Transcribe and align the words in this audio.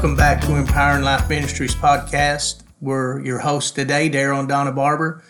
Welcome 0.00 0.16
back 0.16 0.40
to 0.46 0.56
Empowering 0.56 1.04
Life 1.04 1.28
Ministries 1.28 1.74
podcast. 1.74 2.62
We're 2.80 3.20
your 3.20 3.38
hosts 3.38 3.70
today, 3.70 4.08
Daryl 4.08 4.38
and 4.38 4.48
Donna 4.48 4.72
Barber. 4.72 5.22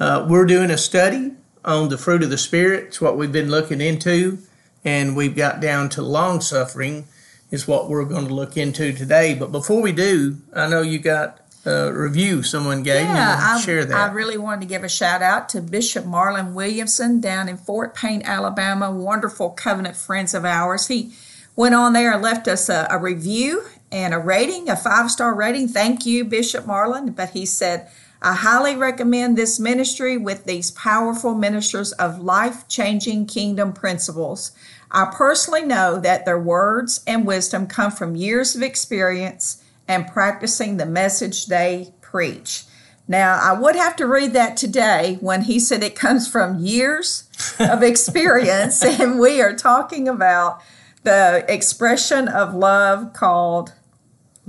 Uh, 0.00 0.26
we're 0.28 0.46
doing 0.46 0.72
a 0.72 0.76
study 0.76 1.30
on 1.64 1.90
the 1.90 1.96
fruit 1.96 2.24
of 2.24 2.30
the 2.30 2.36
Spirit. 2.36 2.86
It's 2.86 3.00
what 3.00 3.16
we've 3.16 3.30
been 3.30 3.52
looking 3.52 3.80
into, 3.80 4.38
and 4.84 5.14
we've 5.14 5.36
got 5.36 5.60
down 5.60 5.90
to 5.90 6.02
long 6.02 6.40
suffering, 6.40 7.06
is 7.52 7.68
what 7.68 7.88
we're 7.88 8.04
going 8.04 8.26
to 8.26 8.34
look 8.34 8.56
into 8.56 8.92
today. 8.92 9.32
But 9.32 9.52
before 9.52 9.80
we 9.80 9.92
do, 9.92 10.38
I 10.52 10.68
know 10.68 10.82
you 10.82 10.98
got 10.98 11.38
a 11.64 11.92
review 11.92 12.42
someone 12.42 12.82
gave 12.82 13.04
yeah. 13.04 13.38
I, 13.40 13.60
Share 13.60 13.84
that. 13.84 13.96
I 13.96 14.12
really 14.12 14.38
wanted 14.38 14.62
to 14.62 14.66
give 14.66 14.82
a 14.82 14.88
shout 14.88 15.22
out 15.22 15.48
to 15.50 15.62
Bishop 15.62 16.04
Marlon 16.04 16.52
Williamson 16.52 17.20
down 17.20 17.48
in 17.48 17.56
Fort 17.56 17.94
Payne, 17.94 18.22
Alabama. 18.24 18.90
Wonderful 18.90 19.50
covenant 19.50 19.94
friends 19.94 20.34
of 20.34 20.44
ours. 20.44 20.88
He 20.88 21.12
went 21.54 21.76
on 21.76 21.92
there 21.92 22.12
and 22.12 22.20
left 22.20 22.48
us 22.48 22.68
a, 22.68 22.88
a 22.90 22.98
review 22.98 23.62
and 23.92 24.14
a 24.14 24.18
rating, 24.18 24.68
a 24.68 24.76
five 24.76 25.10
star 25.10 25.34
rating. 25.34 25.68
Thank 25.68 26.06
you, 26.06 26.24
Bishop 26.24 26.64
Marlon. 26.64 27.14
But 27.14 27.30
he 27.30 27.46
said, 27.46 27.88
I 28.22 28.34
highly 28.34 28.76
recommend 28.76 29.36
this 29.36 29.58
ministry 29.58 30.16
with 30.16 30.44
these 30.44 30.70
powerful 30.70 31.34
ministers 31.34 31.92
of 31.92 32.20
life 32.20 32.68
changing 32.68 33.26
kingdom 33.26 33.72
principles. 33.72 34.52
I 34.90 35.10
personally 35.14 35.64
know 35.64 35.98
that 36.00 36.24
their 36.24 36.38
words 36.38 37.02
and 37.06 37.26
wisdom 37.26 37.66
come 37.66 37.92
from 37.92 38.16
years 38.16 38.54
of 38.54 38.62
experience 38.62 39.64
and 39.88 40.06
practicing 40.06 40.76
the 40.76 40.86
message 40.86 41.46
they 41.46 41.94
preach. 42.00 42.64
Now, 43.08 43.40
I 43.42 43.58
would 43.58 43.74
have 43.74 43.96
to 43.96 44.06
read 44.06 44.34
that 44.34 44.56
today 44.56 45.18
when 45.20 45.42
he 45.42 45.58
said 45.58 45.82
it 45.82 45.96
comes 45.96 46.28
from 46.28 46.60
years 46.60 47.24
of 47.58 47.82
experience, 47.82 48.84
and 48.84 49.18
we 49.18 49.40
are 49.40 49.56
talking 49.56 50.06
about 50.06 50.60
the 51.02 51.44
expression 51.48 52.28
of 52.28 52.54
love 52.54 53.12
called 53.12 53.72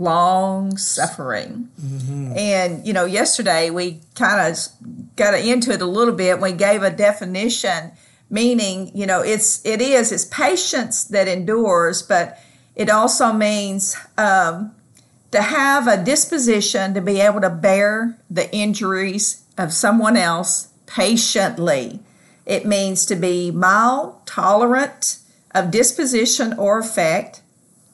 long 0.02 0.78
suffering. 0.78 1.70
Mm-hmm. 1.80 2.38
And, 2.38 2.88
you 2.88 2.94
know, 2.94 3.06
yesterday 3.06 3.70
we 3.70 4.02
kind 4.16 4.52
of 4.52 4.58
got 5.16 5.34
into 5.34 5.72
it 5.72 5.82
a 5.82 5.86
little 5.86 6.14
bit. 6.14 6.42
We 6.42 6.54
gave 6.54 6.82
a 6.84 6.90
definition, 6.90 7.92
meaning, 8.30 8.92
you 8.96 9.06
know, 9.06 9.22
it's, 9.22 9.66
it 9.66 9.82
is, 9.82 10.12
it's 10.12 10.26
patience 10.26 11.04
that 11.06 11.28
endures, 11.28 12.02
but 12.02 12.40
it 12.76 12.90
also 12.90 13.32
means 13.32 13.96
um, 14.18 14.74
to 15.32 15.42
have 15.42 15.88
a 15.88 16.04
disposition 16.04 16.94
to 16.94 17.02
be 17.02 17.20
able 17.22 17.42
to 17.42 17.50
bear 17.50 18.18
the 18.30 18.54
injuries 18.54 19.44
of 19.58 19.72
someone 19.72 20.18
else 20.18 20.70
patiently. 20.88 22.00
It 22.46 22.66
means 22.66 23.06
to 23.06 23.16
be 23.16 23.52
mild, 23.52 24.26
tolerant 24.26 25.20
of 25.54 25.70
disposition 25.70 26.54
or 26.58 26.80
effect, 26.80 27.42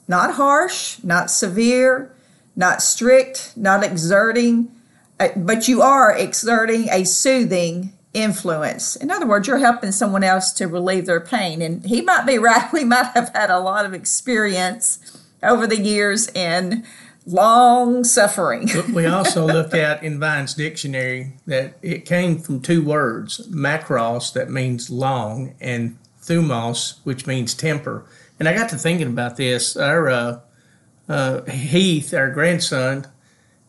not 0.08 0.34
harsh, 0.34 1.02
not 1.04 1.30
severe, 1.30 2.10
not 2.56 2.82
strict, 2.82 3.52
not 3.56 3.84
exerting, 3.84 4.72
uh, 5.20 5.28
but 5.36 5.68
you 5.68 5.82
are 5.82 6.16
exerting 6.16 6.88
a 6.90 7.04
soothing 7.04 7.92
influence. 8.14 8.96
In 8.96 9.10
other 9.10 9.26
words, 9.26 9.46
you're 9.46 9.58
helping 9.58 9.92
someone 9.92 10.24
else 10.24 10.52
to 10.54 10.66
relieve 10.66 11.06
their 11.06 11.20
pain. 11.20 11.62
And 11.62 11.84
he 11.84 12.00
might 12.00 12.26
be 12.26 12.38
right. 12.38 12.72
We 12.72 12.84
might 12.84 13.12
have 13.14 13.30
had 13.34 13.50
a 13.50 13.60
lot 13.60 13.84
of 13.84 13.94
experience 13.94 14.98
over 15.42 15.66
the 15.66 15.80
years 15.80 16.28
in 16.28 16.84
long 17.26 18.02
suffering. 18.04 18.68
we 18.92 19.06
also 19.06 19.46
looked 19.46 19.74
at 19.74 20.02
in 20.02 20.18
Vine's 20.18 20.54
dictionary 20.54 21.34
that 21.46 21.78
it 21.82 22.06
came 22.06 22.38
from 22.38 22.60
two 22.60 22.82
words 22.82 23.46
makros, 23.48 24.32
that 24.32 24.50
means 24.50 24.90
long, 24.90 25.54
and 25.60 25.98
thumos, 26.22 26.98
which 27.04 27.26
means 27.26 27.54
temper. 27.54 28.04
And 28.38 28.48
I 28.48 28.54
got 28.54 28.70
to 28.70 28.76
thinking 28.76 29.08
about 29.08 29.36
this. 29.36 29.76
Our 29.76 30.08
uh, 30.08 30.40
uh, 31.08 31.44
Heath, 31.44 32.14
our 32.14 32.30
grandson, 32.30 33.06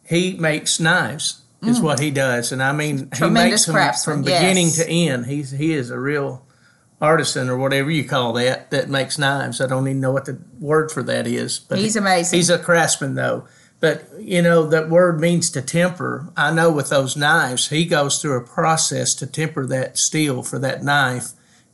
he 0.07 0.33
makes 0.33 0.79
knives. 0.79 1.41
Is 1.61 1.81
mm. 1.81 1.83
what 1.83 1.99
he 1.99 2.09
does, 2.09 2.53
and 2.53 2.63
I 2.63 2.71
mean, 2.71 3.09
he 3.13 3.29
makes 3.29 3.65
them 3.65 3.93
from 4.05 4.21
beginning 4.21 4.67
yes. 4.67 4.77
to 4.77 4.89
end. 4.89 5.25
He's 5.25 5.51
he 5.51 5.73
is 5.73 5.89
a 5.89 5.99
real 5.99 6.47
artisan 7.01 7.49
or 7.49 7.57
whatever 7.57 7.89
you 7.89 8.03
call 8.03 8.33
that 8.33 8.71
that 8.71 8.89
makes 8.89 9.17
knives. 9.17 9.61
I 9.61 9.67
don't 9.67 9.87
even 9.87 9.99
know 9.99 10.11
what 10.11 10.25
the 10.25 10.39
word 10.59 10.91
for 10.91 11.03
that 11.03 11.27
is. 11.27 11.59
But 11.59 11.79
he's 11.79 11.95
amazing. 11.95 12.37
He's 12.37 12.49
a 12.49 12.57
craftsman 12.57 13.15
though. 13.15 13.45
But 13.79 14.05
you 14.19 14.41
know 14.41 14.67
that 14.67 14.89
word 14.89 15.21
means 15.21 15.49
to 15.51 15.61
temper. 15.61 16.31
I 16.35 16.51
know 16.51 16.71
with 16.71 16.89
those 16.89 17.15
knives, 17.15 17.69
he 17.69 17.85
goes 17.85 18.21
through 18.21 18.37
a 18.37 18.45
process 18.45 19.13
to 19.15 19.27
temper 19.27 19.65
that 19.67 19.97
steel 19.97 20.43
for 20.43 20.59
that 20.59 20.83
knife, 20.83 21.31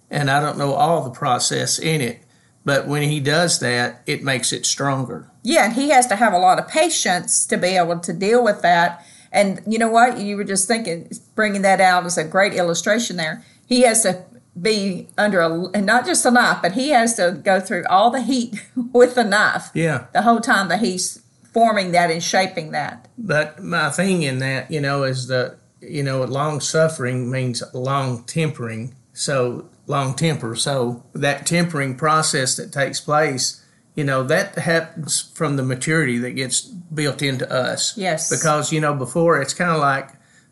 and 0.09 0.29
I 0.29 0.39
don't 0.39 0.57
know 0.57 0.73
all 0.73 1.03
the 1.03 1.09
process 1.09 1.79
in 1.79 2.01
it. 2.01 2.25
But 2.66 2.88
when 2.88 3.03
he 3.03 3.20
does 3.20 3.59
that, 3.59 4.02
it 4.08 4.24
makes 4.24 4.52
it 4.52 4.66
stronger. 4.66 5.30
Yeah, 5.44 5.66
and 5.66 5.74
he 5.74 5.90
has 5.92 6.08
to 6.08 6.16
have 6.16 6.34
a 6.34 6.40
lot 6.40 6.59
of 6.59 6.68
patience 6.68 7.46
to 7.46 7.58
be 7.58 7.78
able 7.78 8.00
to 8.00 8.12
deal 8.12 8.44
with 8.44 8.64
that. 8.64 9.06
And 9.31 9.62
you 9.68 9.78
know 9.78 9.90
what? 9.90 10.20
You 10.20 10.36
were 10.36 10.44
just 10.44 10.68
thinking, 10.68 11.09
bringing 11.36 11.62
that 11.62 11.80
out 11.80 12.06
as 12.06 12.18
a 12.18 12.24
great 12.24 12.53
illustration 12.53 13.18
there. 13.18 13.46
He 13.68 13.81
has 13.81 14.02
to 14.02 14.26
be 14.59 15.08
under 15.18 15.42
a, 15.42 15.68
and 15.70 15.86
not 15.86 16.06
just 16.06 16.26
a 16.26 16.31
knife, 16.31 16.62
but 16.62 16.72
he 16.72 16.90
has 16.90 17.16
to 17.16 17.40
go 17.44 17.59
through 17.59 17.86
all 17.90 18.09
the 18.09 18.22
heat 18.22 18.66
with 18.94 19.16
the 19.16 19.24
knife. 19.24 19.70
Yeah. 19.74 20.08
The 20.14 20.24
whole 20.24 20.40
time 20.40 20.70
that 20.70 20.80
he's 20.80 21.22
forming 21.53 21.92
that 21.92 22.09
and 22.09 22.24
shaping 22.24 22.72
that. 22.72 23.08
But 23.18 23.62
my 23.62 23.90
thing 23.90 24.24
in 24.24 24.40
that, 24.40 24.72
you 24.72 24.82
know, 24.82 25.03
is 25.03 25.28
the, 25.28 25.58
you 25.82 26.02
know, 26.02 26.24
long 26.24 26.62
suffering 26.62 27.30
means 27.30 27.62
long 27.74 28.24
tempering. 28.24 28.96
So 29.14 29.70
long 29.88 30.16
temper. 30.16 30.56
So 30.56 31.03
that 31.13 31.46
tempering 31.46 31.96
process 31.96 32.56
that 32.57 32.72
takes 32.72 33.00
place, 33.00 33.63
you 33.96 34.03
know, 34.03 34.23
that 34.23 34.56
happens 34.56 35.31
from 35.34 35.56
the 35.56 35.63
maturity 35.63 36.18
that 36.19 36.31
gets 36.31 36.62
built 36.62 37.22
into 37.22 37.51
us. 37.51 37.97
Yes. 37.97 38.29
Because, 38.29 38.72
you 38.72 38.79
know, 38.81 38.94
before 38.94 39.41
it's 39.41 39.53
kind 39.53 39.72
of 39.72 39.79
like 39.79 40.09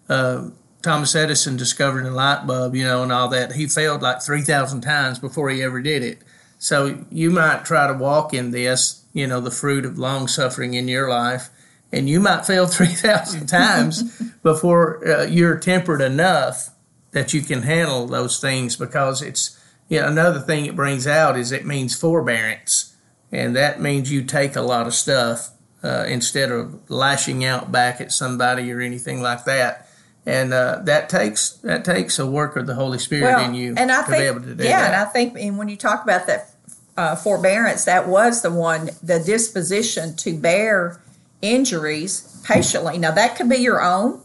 uh, 0.10 0.50
Thomas 0.82 1.16
Edison 1.16 1.58
discovered 1.58 2.04
the 2.06 2.12
light 2.12 2.46
bulb, 2.46 2.76
you 2.76 2.84
know, 2.84 3.04
and 3.04 3.12
all 3.12 3.30
that. 3.30 3.54
He 3.54 3.68
failed 3.68 4.02
like 4.02 4.22
3,000 4.22 4.82
times 4.82 5.20
before 5.20 5.50
he 5.50 5.64
ever 5.64 5.82
did 5.82 6.04
it. 6.04 6.20
So 6.60 7.06
you 7.10 7.30
might 7.32 7.66
try 7.66 7.88
to 7.88 7.94
walk 7.94 8.34
in 8.34 8.52
this, 8.52 9.04
you 9.14 9.28
know, 9.28 9.42
the 9.42 9.52
fruit 9.52 9.86
of 9.86 9.98
long 9.98 10.28
suffering 10.28 10.76
in 10.76 10.88
your 10.88 11.10
life, 11.10 11.50
and 11.92 12.08
you 12.10 12.20
might 12.20 12.46
fail 12.46 12.68
3,000 12.68 13.48
times 13.48 14.22
before 14.44 15.06
uh, 15.08 15.24
you're 15.24 15.58
tempered 15.58 16.02
enough 16.02 16.70
that 17.14 17.34
you 17.34 17.42
can 17.42 17.64
handle 17.64 18.06
those 18.06 18.40
things 18.40 18.76
because 18.76 19.22
it's 19.22 19.60
you 19.90 20.00
know, 20.00 20.08
another 20.08 20.40
thing 20.40 20.66
it 20.66 20.76
brings 20.76 21.08
out 21.08 21.38
is 21.38 21.52
it 21.52 21.66
means 21.66 21.96
forbearance 21.96 22.96
and 23.32 23.56
that 23.56 23.82
means 23.82 24.12
you 24.12 24.24
take 24.24 24.56
a 24.56 24.62
lot 24.62 24.86
of 24.86 24.94
stuff 24.94 25.52
uh, 25.84 26.06
instead 26.08 26.52
of 26.52 26.90
lashing 26.90 27.44
out 27.44 27.72
back 27.72 28.00
at 28.00 28.12
somebody 28.12 28.72
or 28.72 28.82
anything 28.82 29.22
like 29.22 29.46
that 29.46 29.88
and 30.26 30.54
uh, 30.54 30.80
that 30.84 31.10
takes 31.10 31.52
that 31.64 31.84
takes 31.84 32.18
a 32.20 32.26
work 32.26 32.56
of 32.56 32.66
the 32.66 32.76
Holy 32.76 33.00
Spirit 33.00 33.24
well, 33.24 33.46
in 33.46 33.54
you 33.54 33.76
and 33.78 33.92
I 33.92 34.02
to 34.04 34.08
think, 34.08 34.22
be 34.22 34.28
able 34.28 34.42
to 34.42 34.56
do 34.56 34.64
yeah, 34.64 34.70
that. 34.72 34.80
Yeah, 34.80 34.86
and 34.86 34.96
I 34.96 35.06
think 35.06 35.38
and 35.38 35.58
when 35.58 35.70
you 35.70 35.78
talk 35.78 36.04
about 36.04 36.28
that 36.28 36.52
uh, 36.96 37.16
forbearance, 37.16 37.86
that 37.86 38.08
was 38.08 38.42
the 38.42 38.52
one, 38.52 38.92
the 39.02 39.20
disposition 39.20 40.16
to 40.18 40.38
bear 40.38 41.02
injuries 41.42 42.42
patiently. 42.46 42.98
Now 42.98 43.12
that 43.12 43.36
could 43.36 43.50
be 43.50 43.58
your 43.58 43.82
own, 43.82 44.22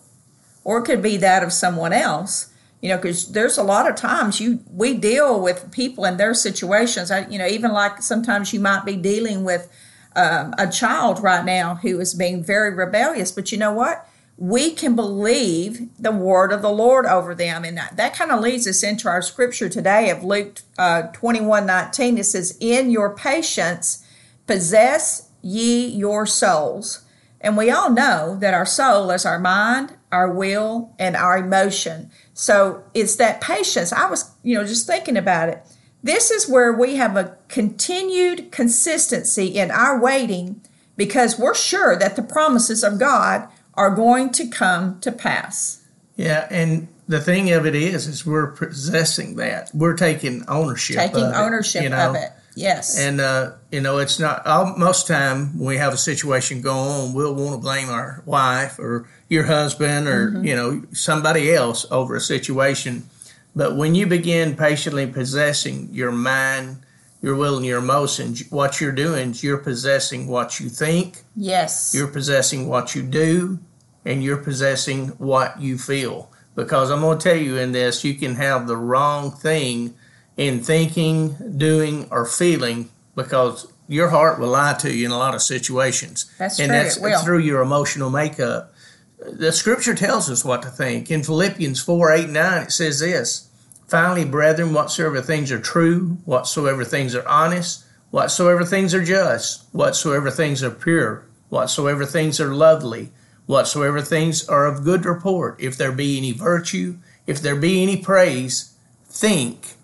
or 0.62 0.78
it 0.78 0.84
could 0.84 1.02
be 1.02 1.16
that 1.16 1.42
of 1.42 1.52
someone 1.52 1.92
else 1.92 2.52
you 2.80 2.88
know 2.88 2.96
because 2.96 3.32
there's 3.32 3.58
a 3.58 3.62
lot 3.62 3.88
of 3.88 3.96
times 3.96 4.40
you 4.40 4.60
we 4.70 4.94
deal 4.94 5.40
with 5.40 5.70
people 5.72 6.04
in 6.04 6.16
their 6.16 6.34
situations. 6.34 7.10
I, 7.10 7.26
you 7.28 7.38
know 7.38 7.46
even 7.46 7.72
like 7.72 8.02
sometimes 8.02 8.52
you 8.52 8.60
might 8.60 8.84
be 8.84 8.96
dealing 8.96 9.44
with 9.44 9.70
um, 10.16 10.54
a 10.58 10.68
child 10.68 11.22
right 11.22 11.44
now 11.44 11.76
who 11.76 12.00
is 12.00 12.14
being 12.14 12.42
very 12.42 12.74
rebellious 12.74 13.32
but 13.32 13.52
you 13.52 13.58
know 13.58 13.72
what? 13.72 14.08
We 14.36 14.70
can 14.70 14.94
believe 14.94 15.88
the 15.98 16.12
word 16.12 16.52
of 16.52 16.62
the 16.62 16.70
lord 16.70 17.06
over 17.06 17.34
them. 17.34 17.64
And 17.64 17.76
that, 17.76 17.96
that 17.96 18.14
kind 18.14 18.30
of 18.30 18.40
leads 18.40 18.68
us 18.68 18.84
into 18.84 19.08
our 19.08 19.20
scripture 19.20 19.68
today 19.68 20.10
of 20.10 20.22
luke 20.22 20.60
uh, 20.78 21.02
21 21.08 21.66
19 21.66 22.18
it 22.18 22.24
says 22.24 22.56
in 22.60 22.90
your 22.90 23.14
patience 23.14 24.04
possess 24.46 25.30
ye 25.42 25.86
your 25.86 26.26
souls. 26.26 27.02
And 27.40 27.56
we 27.56 27.70
all 27.70 27.90
know 27.90 28.36
that 28.40 28.54
our 28.54 28.66
soul 28.66 29.10
is 29.10 29.24
our 29.24 29.38
mind 29.38 29.94
our 30.10 30.30
will 30.32 30.94
and 30.98 31.16
our 31.16 31.38
emotion 31.38 32.10
so 32.38 32.84
it's 32.94 33.16
that 33.16 33.40
patience. 33.40 33.92
I 33.92 34.08
was, 34.08 34.30
you 34.44 34.54
know, 34.54 34.64
just 34.64 34.86
thinking 34.86 35.16
about 35.16 35.48
it. 35.48 35.60
This 36.04 36.30
is 36.30 36.48
where 36.48 36.72
we 36.72 36.94
have 36.94 37.16
a 37.16 37.36
continued 37.48 38.52
consistency 38.52 39.46
in 39.46 39.72
our 39.72 40.00
waiting 40.00 40.60
because 40.96 41.36
we're 41.36 41.56
sure 41.56 41.96
that 41.96 42.14
the 42.14 42.22
promises 42.22 42.84
of 42.84 43.00
God 43.00 43.48
are 43.74 43.92
going 43.92 44.30
to 44.30 44.46
come 44.46 45.00
to 45.00 45.10
pass. 45.10 45.84
Yeah, 46.14 46.46
and 46.48 46.86
the 47.08 47.20
thing 47.20 47.50
of 47.50 47.66
it 47.66 47.74
is, 47.74 48.06
is 48.06 48.24
we're 48.24 48.52
possessing 48.52 49.34
that. 49.34 49.72
We're 49.74 49.96
taking 49.96 50.44
ownership. 50.46 50.94
Taking 50.94 51.24
of 51.24 51.34
ownership 51.34 51.80
it, 51.80 51.84
you 51.84 51.90
know? 51.90 52.10
of 52.10 52.14
it. 52.14 52.30
Yes. 52.58 52.98
And 52.98 53.20
uh, 53.20 53.52
you 53.70 53.80
know, 53.80 53.98
it's 53.98 54.18
not 54.18 54.44
all, 54.44 54.76
most 54.76 55.06
time 55.06 55.56
when 55.58 55.68
we 55.68 55.76
have 55.76 55.94
a 55.94 55.98
situation 55.98 56.60
go 56.60 56.74
on, 56.74 57.14
we'll 57.14 57.34
want 57.34 57.52
to 57.52 57.58
blame 57.58 57.88
our 57.88 58.22
wife 58.26 58.78
or 58.78 59.08
your 59.28 59.44
husband 59.44 60.08
or 60.08 60.30
mm-hmm. 60.30 60.44
you 60.44 60.56
know 60.56 60.82
somebody 60.92 61.52
else 61.52 61.86
over 61.90 62.16
a 62.16 62.20
situation. 62.20 63.08
But 63.54 63.76
when 63.76 63.94
you 63.94 64.06
begin 64.06 64.56
patiently 64.56 65.06
possessing 65.06 65.88
your 65.92 66.12
mind, 66.12 66.78
your 67.22 67.36
will 67.36 67.56
and 67.56 67.66
your 67.66 67.78
emotions, 67.78 68.42
what 68.50 68.80
you're 68.80 68.92
doing 68.92 69.30
is 69.30 69.42
you're 69.42 69.58
possessing 69.58 70.26
what 70.26 70.60
you 70.60 70.68
think, 70.68 71.22
Yes. 71.34 71.92
you're 71.94 72.08
possessing 72.08 72.68
what 72.68 72.94
you 72.94 73.02
do, 73.02 73.58
and 74.04 74.22
you're 74.22 74.36
possessing 74.36 75.08
what 75.18 75.60
you 75.60 75.78
feel. 75.78 76.30
Because 76.54 76.90
I'm 76.90 77.00
going 77.00 77.18
to 77.18 77.24
tell 77.24 77.36
you 77.36 77.56
in 77.56 77.72
this, 77.72 78.04
you 78.04 78.14
can 78.14 78.34
have 78.34 78.66
the 78.66 78.76
wrong 78.76 79.30
thing 79.30 79.94
in 80.38 80.60
thinking, 80.60 81.36
doing, 81.58 82.06
or 82.10 82.24
feeling 82.24 82.88
because 83.14 83.70
your 83.88 84.08
heart 84.08 84.38
will 84.38 84.48
lie 84.48 84.74
to 84.74 84.94
you 84.94 85.04
in 85.04 85.10
a 85.10 85.18
lot 85.18 85.34
of 85.34 85.42
situations. 85.42 86.32
That's 86.38 86.60
and 86.60 86.70
true, 86.70 86.78
that's 86.78 86.96
it 86.96 87.02
will. 87.02 87.20
through 87.22 87.40
your 87.40 87.60
emotional 87.60 88.08
makeup. 88.08 88.72
The 89.18 89.50
scripture 89.50 89.96
tells 89.96 90.30
us 90.30 90.44
what 90.44 90.62
to 90.62 90.68
think. 90.68 91.10
In 91.10 91.24
Philippians 91.24 91.82
4 91.82 92.12
8 92.12 92.30
9, 92.30 92.62
it 92.62 92.72
says 92.72 93.00
this 93.00 93.50
Finally, 93.88 94.24
brethren, 94.24 94.72
whatsoever 94.72 95.20
things 95.20 95.50
are 95.50 95.58
true, 95.58 96.18
whatsoever 96.24 96.84
things 96.84 97.16
are 97.16 97.26
honest, 97.26 97.84
whatsoever 98.10 98.64
things 98.64 98.94
are 98.94 99.04
just, 99.04 99.64
whatsoever 99.72 100.30
things 100.30 100.62
are 100.62 100.70
pure, 100.70 101.26
whatsoever 101.48 102.06
things 102.06 102.38
are 102.38 102.54
lovely, 102.54 103.10
whatsoever 103.46 104.00
things 104.00 104.48
are 104.48 104.66
of 104.66 104.84
good 104.84 105.04
report, 105.04 105.56
if 105.58 105.76
there 105.76 105.90
be 105.90 106.16
any 106.16 106.30
virtue, 106.30 106.98
if 107.26 107.40
there 107.40 107.56
be 107.56 107.82
any 107.82 107.96
praise, 107.96 108.74
think 109.06 109.77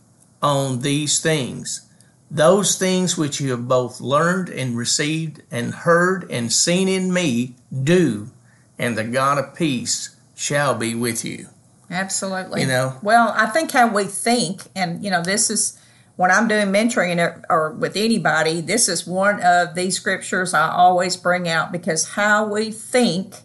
on 0.44 0.80
these 0.80 1.20
things. 1.20 1.88
Those 2.30 2.76
things 2.76 3.16
which 3.16 3.40
you 3.40 3.50
have 3.50 3.66
both 3.66 4.00
learned 4.00 4.50
and 4.50 4.76
received 4.76 5.42
and 5.50 5.72
heard 5.72 6.30
and 6.30 6.52
seen 6.52 6.86
in 6.86 7.12
me, 7.12 7.56
do, 7.82 8.30
and 8.78 8.96
the 8.96 9.04
God 9.04 9.38
of 9.38 9.54
peace 9.54 10.16
shall 10.36 10.74
be 10.74 10.94
with 10.94 11.24
you. 11.24 11.48
Absolutely. 11.90 12.60
You 12.60 12.66
know? 12.66 12.98
Well, 13.02 13.32
I 13.34 13.46
think 13.46 13.72
how 13.72 13.88
we 13.88 14.04
think, 14.04 14.64
and 14.76 15.02
you 15.02 15.10
know, 15.10 15.22
this 15.22 15.48
is 15.48 15.80
when 16.16 16.30
I'm 16.30 16.46
doing 16.46 16.68
mentoring 16.68 17.18
or, 17.18 17.42
or 17.48 17.72
with 17.72 17.96
anybody, 17.96 18.60
this 18.60 18.86
is 18.88 19.06
one 19.06 19.40
of 19.42 19.74
these 19.74 19.96
scriptures 19.96 20.52
I 20.52 20.70
always 20.70 21.16
bring 21.16 21.48
out 21.48 21.72
because 21.72 22.10
how 22.10 22.46
we 22.46 22.70
think 22.70 23.36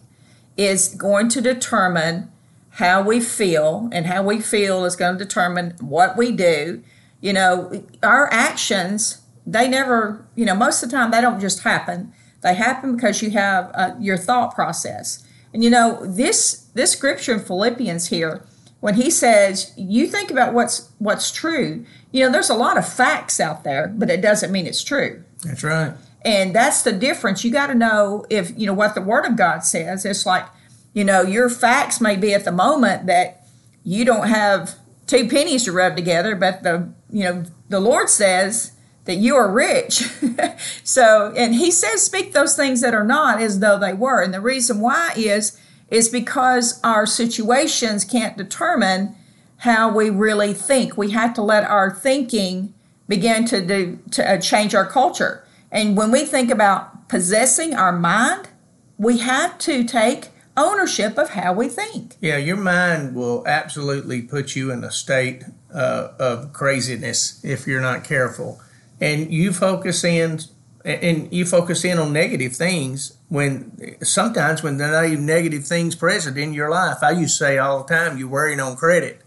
is 0.56 0.88
going 0.88 1.30
to 1.30 1.40
determine 1.40 2.30
how 2.70 3.02
we 3.02 3.20
feel, 3.20 3.88
and 3.92 4.06
how 4.06 4.22
we 4.22 4.40
feel 4.40 4.84
is 4.84 4.96
going 4.96 5.18
to 5.18 5.24
determine 5.24 5.74
what 5.80 6.16
we 6.16 6.32
do. 6.32 6.82
You 7.20 7.32
know, 7.32 7.84
our 8.02 8.32
actions, 8.32 9.22
they 9.46 9.68
never, 9.68 10.26
you 10.34 10.44
know, 10.44 10.54
most 10.54 10.82
of 10.82 10.90
the 10.90 10.96
time 10.96 11.10
they 11.10 11.20
don't 11.20 11.40
just 11.40 11.62
happen. 11.64 12.12
They 12.42 12.54
happen 12.54 12.94
because 12.94 13.22
you 13.22 13.30
have 13.30 13.70
uh, 13.74 13.94
your 13.98 14.16
thought 14.16 14.54
process. 14.54 15.26
And 15.52 15.64
you 15.64 15.70
know, 15.70 16.06
this 16.06 16.68
this 16.74 16.92
scripture 16.92 17.34
in 17.34 17.40
Philippians 17.40 18.06
here, 18.06 18.46
when 18.80 18.94
he 18.94 19.10
says, 19.10 19.72
you 19.76 20.06
think 20.06 20.30
about 20.30 20.54
what's 20.54 20.90
what's 20.98 21.32
true, 21.32 21.84
you 22.12 22.24
know, 22.24 22.32
there's 22.32 22.50
a 22.50 22.54
lot 22.54 22.78
of 22.78 22.90
facts 22.90 23.40
out 23.40 23.64
there, 23.64 23.88
but 23.88 24.08
it 24.08 24.22
doesn't 24.22 24.52
mean 24.52 24.66
it's 24.66 24.84
true. 24.84 25.22
That's 25.44 25.64
right. 25.64 25.92
And 26.24 26.54
that's 26.54 26.82
the 26.82 26.92
difference. 26.92 27.44
You 27.44 27.50
got 27.50 27.68
to 27.68 27.74
know 27.74 28.26
if, 28.28 28.52
you 28.56 28.66
know, 28.66 28.74
what 28.74 28.94
the 28.94 29.00
Word 29.00 29.24
of 29.24 29.36
God 29.36 29.60
says. 29.60 30.04
It's 30.04 30.26
like, 30.26 30.46
you 30.92 31.04
know, 31.04 31.22
your 31.22 31.48
facts 31.48 32.00
may 32.00 32.16
be 32.16 32.34
at 32.34 32.44
the 32.44 32.52
moment 32.52 33.06
that 33.06 33.46
you 33.84 34.04
don't 34.04 34.28
have 34.28 34.76
two 35.06 35.28
pennies 35.28 35.64
to 35.64 35.72
rub 35.72 35.96
together, 35.96 36.34
but 36.34 36.62
the, 36.62 36.92
you 37.10 37.24
know, 37.24 37.44
the 37.68 37.80
Lord 37.80 38.08
says 38.08 38.72
that 39.04 39.16
you 39.16 39.34
are 39.36 39.50
rich. 39.50 40.04
so, 40.84 41.32
and 41.36 41.54
He 41.54 41.70
says, 41.70 42.02
speak 42.02 42.32
those 42.32 42.56
things 42.56 42.80
that 42.80 42.94
are 42.94 43.04
not 43.04 43.40
as 43.40 43.60
though 43.60 43.78
they 43.78 43.92
were. 43.92 44.22
And 44.22 44.34
the 44.34 44.40
reason 44.40 44.80
why 44.80 45.12
is, 45.16 45.58
is 45.90 46.08
because 46.08 46.80
our 46.84 47.06
situations 47.06 48.04
can't 48.04 48.36
determine 48.36 49.16
how 49.58 49.92
we 49.92 50.10
really 50.10 50.54
think. 50.54 50.96
We 50.96 51.10
have 51.10 51.34
to 51.34 51.42
let 51.42 51.64
our 51.64 51.90
thinking 51.92 52.72
begin 53.08 53.44
to 53.46 53.64
do 53.64 53.98
to 54.12 54.34
uh, 54.34 54.38
change 54.38 54.74
our 54.74 54.86
culture. 54.86 55.44
And 55.70 55.96
when 55.96 56.10
we 56.10 56.24
think 56.24 56.50
about 56.50 57.08
possessing 57.08 57.74
our 57.74 57.92
mind, 57.92 58.48
we 58.96 59.18
have 59.18 59.58
to 59.58 59.84
take 59.84 60.28
ownership 60.56 61.18
of 61.18 61.30
how 61.30 61.52
we 61.52 61.68
think. 61.68 62.16
Yeah, 62.20 62.36
your 62.36 62.56
mind 62.56 63.14
will 63.14 63.46
absolutely 63.46 64.22
put 64.22 64.56
you 64.56 64.70
in 64.70 64.84
a 64.84 64.90
state 64.90 65.44
uh, 65.72 66.08
of 66.18 66.52
craziness 66.52 67.42
if 67.44 67.66
you're 67.66 67.80
not 67.80 68.04
careful. 68.04 68.60
And 69.00 69.32
you 69.32 69.52
focus 69.52 70.04
in 70.04 70.40
and 70.84 71.30
you 71.32 71.44
focus 71.44 71.84
in 71.84 71.98
on 71.98 72.12
negative 72.12 72.56
things 72.56 73.16
when 73.28 73.96
sometimes 74.02 74.62
when 74.62 74.78
there 74.78 74.88
are 74.88 75.02
not 75.02 75.10
even 75.10 75.26
negative 75.26 75.66
things 75.66 75.94
present 75.94 76.38
in 76.38 76.54
your 76.54 76.70
life. 76.70 76.98
I 77.02 77.10
used 77.10 77.38
to 77.38 77.44
say 77.44 77.58
all 77.58 77.82
the 77.82 77.94
time, 77.94 78.16
you're 78.18 78.28
worrying 78.28 78.60
on 78.60 78.76
credit, 78.76 79.20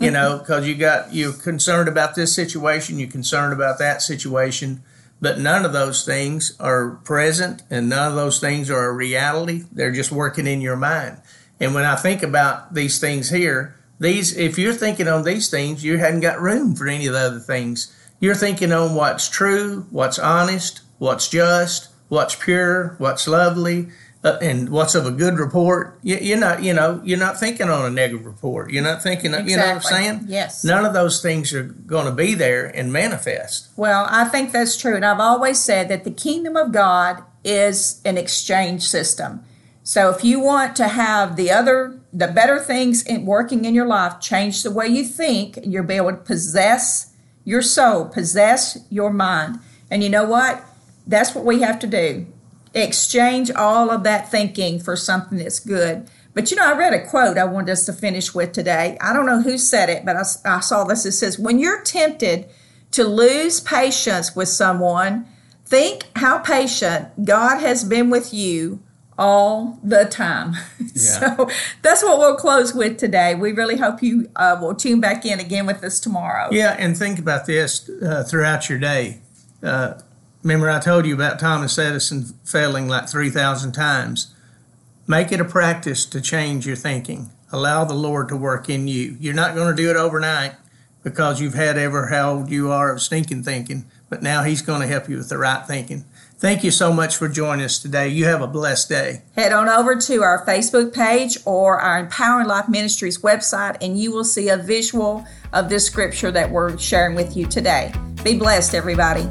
you 0.00 0.10
know, 0.10 0.38
because 0.38 0.66
you 0.66 0.74
got 0.74 1.14
you're 1.14 1.32
concerned 1.32 1.88
about 1.88 2.16
this 2.16 2.34
situation, 2.34 2.98
you're 2.98 3.08
concerned 3.08 3.52
about 3.52 3.78
that 3.78 4.02
situation, 4.02 4.82
but 5.26 5.40
none 5.40 5.64
of 5.64 5.72
those 5.72 6.04
things 6.04 6.56
are 6.60 7.00
present, 7.02 7.64
and 7.68 7.88
none 7.88 8.12
of 8.12 8.14
those 8.14 8.38
things 8.38 8.70
are 8.70 8.84
a 8.84 8.92
reality. 8.92 9.64
They're 9.72 9.90
just 9.90 10.12
working 10.12 10.46
in 10.46 10.60
your 10.60 10.76
mind. 10.76 11.20
And 11.58 11.74
when 11.74 11.82
I 11.82 11.96
think 11.96 12.22
about 12.22 12.74
these 12.74 13.00
things 13.00 13.30
here, 13.30 13.74
these 13.98 14.36
if 14.36 14.56
you're 14.56 14.72
thinking 14.72 15.08
on 15.08 15.24
these 15.24 15.50
things, 15.50 15.82
you 15.82 15.98
hadn't 15.98 16.20
got 16.20 16.40
room 16.40 16.76
for 16.76 16.86
any 16.86 17.08
of 17.08 17.14
the 17.14 17.18
other 17.18 17.40
things. 17.40 17.92
You're 18.20 18.36
thinking 18.36 18.70
on 18.70 18.94
what's 18.94 19.28
true, 19.28 19.88
what's 19.90 20.20
honest, 20.20 20.82
what's 20.98 21.28
just, 21.28 21.88
what's 22.06 22.36
pure, 22.36 22.94
what's 22.98 23.26
lovely, 23.26 23.88
uh, 24.26 24.38
and 24.42 24.68
what's 24.70 24.94
of 24.94 25.06
a 25.06 25.10
good 25.10 25.38
report. 25.38 25.98
You, 26.02 26.16
you're 26.16 26.38
not, 26.38 26.62
you 26.62 26.74
know, 26.74 27.00
you're 27.04 27.18
not 27.18 27.38
thinking 27.38 27.70
on 27.70 27.84
a 27.84 27.90
negative 27.90 28.26
report. 28.26 28.70
You're 28.70 28.82
not 28.82 29.02
thinking, 29.02 29.34
of, 29.34 29.48
you 29.48 29.56
know 29.56 29.66
what 29.66 29.76
I'm 29.76 29.82
saying? 29.82 30.24
Yes. 30.26 30.64
None 30.64 30.84
of 30.84 30.92
those 30.92 31.22
things 31.22 31.52
are 31.54 31.62
going 31.62 32.06
to 32.06 32.12
be 32.12 32.34
there 32.34 32.66
and 32.66 32.92
manifest. 32.92 33.68
Well, 33.76 34.06
I 34.10 34.24
think 34.24 34.52
that's 34.52 34.76
true. 34.76 34.96
And 34.96 35.04
I've 35.04 35.20
always 35.20 35.60
said 35.60 35.88
that 35.88 36.04
the 36.04 36.10
kingdom 36.10 36.56
of 36.56 36.72
God 36.72 37.22
is 37.44 38.02
an 38.04 38.18
exchange 38.18 38.82
system. 38.82 39.44
So 39.84 40.10
if 40.10 40.24
you 40.24 40.40
want 40.40 40.74
to 40.76 40.88
have 40.88 41.36
the 41.36 41.52
other, 41.52 42.00
the 42.12 42.26
better 42.26 42.58
things 42.58 43.04
in 43.04 43.24
working 43.24 43.64
in 43.64 43.72
your 43.72 43.86
life, 43.86 44.18
change 44.20 44.64
the 44.64 44.70
way 44.72 44.88
you 44.88 45.04
think, 45.04 45.56
and 45.56 45.72
you'll 45.72 45.84
be 45.84 45.94
able 45.94 46.10
to 46.10 46.16
possess 46.16 47.14
your 47.44 47.62
soul, 47.62 48.06
possess 48.06 48.78
your 48.90 49.12
mind. 49.12 49.60
And 49.88 50.02
you 50.02 50.10
know 50.10 50.24
what? 50.24 50.64
That's 51.06 51.36
what 51.36 51.44
we 51.44 51.60
have 51.60 51.78
to 51.78 51.86
do. 51.86 52.26
Exchange 52.76 53.50
all 53.50 53.90
of 53.90 54.04
that 54.04 54.30
thinking 54.30 54.78
for 54.78 54.96
something 54.96 55.38
that's 55.38 55.60
good. 55.60 56.08
But 56.34 56.50
you 56.50 56.56
know, 56.58 56.66
I 56.66 56.76
read 56.76 56.92
a 56.92 57.06
quote 57.06 57.38
I 57.38 57.44
wanted 57.44 57.72
us 57.72 57.86
to 57.86 57.94
finish 57.94 58.34
with 58.34 58.52
today. 58.52 58.98
I 59.00 59.14
don't 59.14 59.24
know 59.24 59.40
who 59.40 59.56
said 59.56 59.88
it, 59.88 60.04
but 60.04 60.16
I, 60.16 60.24
I 60.44 60.60
saw 60.60 60.84
this. 60.84 61.06
It 61.06 61.12
says, 61.12 61.38
When 61.38 61.58
you're 61.58 61.82
tempted 61.82 62.48
to 62.90 63.04
lose 63.04 63.60
patience 63.60 64.36
with 64.36 64.48
someone, 64.48 65.26
think 65.64 66.04
how 66.16 66.38
patient 66.38 67.24
God 67.24 67.60
has 67.60 67.84
been 67.84 68.10
with 68.10 68.34
you 68.34 68.82
all 69.18 69.78
the 69.82 70.04
time. 70.04 70.54
so 70.94 71.48
that's 71.82 72.02
what 72.02 72.18
we'll 72.18 72.36
close 72.36 72.74
with 72.74 72.98
today. 72.98 73.34
We 73.34 73.52
really 73.52 73.76
hope 73.76 74.02
you 74.02 74.30
uh, 74.36 74.58
will 74.60 74.74
tune 74.74 75.00
back 75.00 75.24
in 75.24 75.40
again 75.40 75.66
with 75.66 75.82
us 75.82 75.98
tomorrow. 76.00 76.48
Yeah, 76.52 76.76
and 76.78 76.96
think 76.96 77.18
about 77.18 77.46
this 77.46 77.88
uh, 78.02 78.24
throughout 78.24 78.68
your 78.68 78.78
day. 78.78 79.20
Uh, 79.62 79.94
remember, 80.46 80.70
I 80.70 80.78
told 80.78 81.06
you 81.06 81.14
about 81.14 81.40
Thomas 81.40 81.76
Edison 81.76 82.22
failing 82.44 82.86
like 82.86 83.08
3,000 83.08 83.72
times. 83.72 84.32
Make 85.08 85.32
it 85.32 85.40
a 85.40 85.44
practice 85.44 86.06
to 86.06 86.20
change 86.20 86.64
your 86.66 86.76
thinking. 86.76 87.30
Allow 87.50 87.84
the 87.84 87.94
Lord 87.94 88.28
to 88.28 88.36
work 88.36 88.70
in 88.70 88.86
you. 88.86 89.16
You're 89.18 89.34
not 89.34 89.56
going 89.56 89.74
to 89.74 89.82
do 89.82 89.90
it 89.90 89.96
overnight 89.96 90.52
because 91.02 91.40
you've 91.40 91.54
had 91.54 91.76
ever 91.76 92.06
how 92.08 92.32
old 92.32 92.50
you 92.50 92.70
are 92.70 92.92
of 92.92 93.02
stinking 93.02 93.42
thinking, 93.42 93.86
but 94.08 94.22
now 94.22 94.44
He's 94.44 94.62
going 94.62 94.82
to 94.82 94.86
help 94.86 95.08
you 95.08 95.16
with 95.16 95.28
the 95.28 95.38
right 95.38 95.66
thinking. 95.66 96.04
Thank 96.38 96.62
you 96.62 96.70
so 96.70 96.92
much 96.92 97.16
for 97.16 97.28
joining 97.28 97.64
us 97.64 97.80
today. 97.80 98.08
You 98.08 98.26
have 98.26 98.42
a 98.42 98.46
blessed 98.46 98.88
day. 98.88 99.22
Head 99.34 99.52
on 99.52 99.68
over 99.68 99.96
to 99.96 100.22
our 100.22 100.44
Facebook 100.46 100.94
page 100.94 101.38
or 101.44 101.80
our 101.80 101.98
Empowering 101.98 102.46
Life 102.46 102.68
Ministries 102.68 103.18
website, 103.18 103.78
and 103.80 103.98
you 103.98 104.12
will 104.12 104.24
see 104.24 104.48
a 104.48 104.56
visual 104.56 105.26
of 105.52 105.70
this 105.70 105.86
scripture 105.86 106.30
that 106.30 106.50
we're 106.50 106.78
sharing 106.78 107.16
with 107.16 107.36
you 107.36 107.46
today. 107.46 107.92
Be 108.22 108.38
blessed, 108.38 108.74
everybody. 108.74 109.28